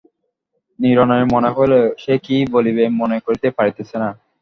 [0.79, 4.09] নীরেনের মনে হইল সে কি বলিবে মনে করিতে পারিতেছে না।